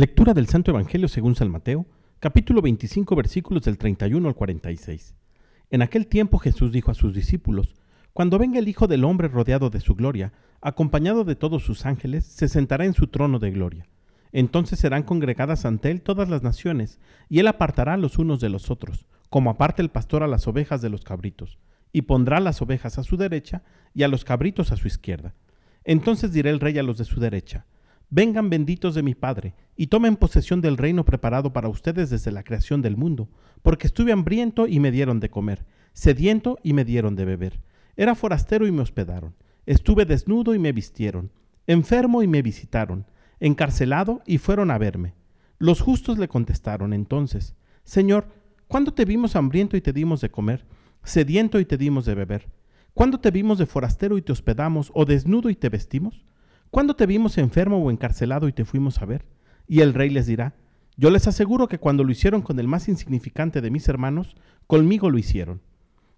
[0.00, 1.84] Lectura del Santo Evangelio según San Mateo,
[2.20, 5.14] capítulo 25, versículos del 31 al 46.
[5.68, 7.74] En aquel tiempo Jesús dijo a sus discípulos,
[8.14, 10.32] Cuando venga el Hijo del Hombre rodeado de su gloria,
[10.62, 13.88] acompañado de todos sus ángeles, se sentará en su trono de gloria.
[14.32, 16.98] Entonces serán congregadas ante él todas las naciones,
[17.28, 20.80] y él apartará los unos de los otros, como aparta el pastor a las ovejas
[20.80, 21.58] de los cabritos,
[21.92, 25.34] y pondrá las ovejas a su derecha y a los cabritos a su izquierda.
[25.84, 27.66] Entonces dirá el rey a los de su derecha,
[28.12, 32.42] Vengan benditos de mi Padre, y tomen posesión del reino preparado para ustedes desde la
[32.42, 33.28] creación del mundo,
[33.62, 37.60] porque estuve hambriento y me dieron de comer, sediento y me dieron de beber,
[37.96, 41.30] era forastero y me hospedaron, estuve desnudo y me vistieron,
[41.68, 43.06] enfermo y me visitaron,
[43.38, 45.14] encarcelado y fueron a verme.
[45.58, 47.54] Los justos le contestaron entonces,
[47.84, 48.26] Señor,
[48.66, 50.66] ¿cuándo te vimos hambriento y te dimos de comer,
[51.04, 52.50] sediento y te dimos de beber?
[52.92, 56.24] ¿Cuándo te vimos de forastero y te hospedamos, o desnudo y te vestimos?
[56.70, 59.26] ¿Cuándo te vimos enfermo o encarcelado y te fuimos a ver?
[59.66, 60.54] Y el rey les dirá,
[60.96, 64.36] yo les aseguro que cuando lo hicieron con el más insignificante de mis hermanos,
[64.68, 65.60] conmigo lo hicieron.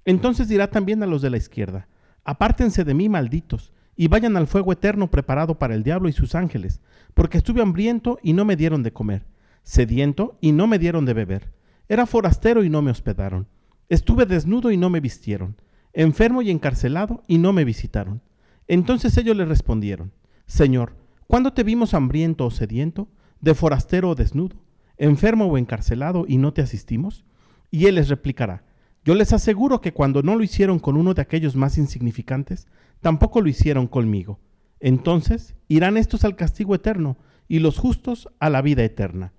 [0.05, 1.89] Entonces dirá también a los de la izquierda,
[2.25, 6.34] apártense de mí, malditos, y vayan al fuego eterno preparado para el diablo y sus
[6.34, 6.81] ángeles,
[7.14, 9.25] porque estuve hambriento y no me dieron de comer,
[9.62, 11.53] sediento y no me dieron de beber,
[11.89, 13.47] era forastero y no me hospedaron,
[13.89, 15.56] estuve desnudo y no me vistieron,
[15.92, 18.20] enfermo y encarcelado y no me visitaron.
[18.66, 20.12] Entonces ellos le respondieron,
[20.53, 20.92] Señor,
[21.28, 23.08] ¿cuándo te vimos hambriento o sediento,
[23.41, 24.62] de forastero o desnudo,
[24.98, 27.25] enfermo o encarcelado y no te asistimos?
[27.70, 28.62] Y él les replicará,
[29.03, 32.67] yo les aseguro que cuando no lo hicieron con uno de aquellos más insignificantes,
[33.00, 34.41] tampoco lo hicieron conmigo.
[34.78, 37.16] Entonces irán estos al castigo eterno
[37.48, 39.33] y los justos a la vida eterna.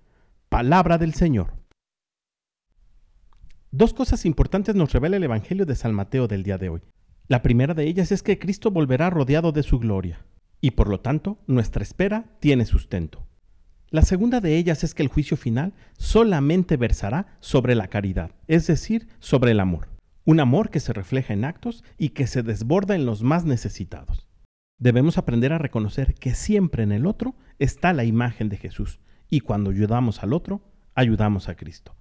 [0.50, 1.54] Palabra del Señor.
[3.70, 6.82] Dos cosas importantes nos revela el Evangelio de San Mateo del día de hoy.
[7.28, 10.26] La primera de ellas es que Cristo volverá rodeado de su gloria
[10.64, 13.28] y por lo tanto nuestra espera tiene sustento.
[13.90, 18.66] La segunda de ellas es que el juicio final solamente versará sobre la caridad, es
[18.66, 19.90] decir, sobre el amor.
[20.24, 24.26] Un amor que se refleja en actos y que se desborda en los más necesitados.
[24.80, 29.42] Debemos aprender a reconocer que siempre en el otro está la imagen de Jesús y
[29.42, 30.62] cuando ayudamos al otro,
[30.96, 31.94] ayudamos a Cristo.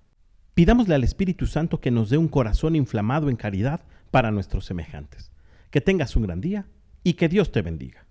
[0.55, 3.81] Pidámosle al Espíritu Santo que nos dé un corazón inflamado en caridad
[4.13, 5.33] para nuestros semejantes.
[5.73, 6.69] Que tengas un gran día
[7.03, 8.07] y que Dios te bendiga.